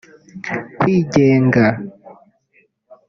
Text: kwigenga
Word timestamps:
kwigenga 0.79 1.65